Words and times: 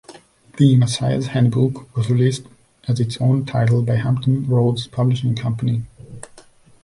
The 0.57 0.77
"Messiah's 0.77 1.27
Handbook" 1.27 1.95
was 1.95 2.09
released 2.09 2.47
as 2.87 2.99
its 2.99 3.17
own 3.21 3.45
title 3.45 3.83
by 3.83 3.97
Hampton 3.97 4.47
Roads 4.47 4.87
Publishing 4.87 5.35
Company. 5.35 5.83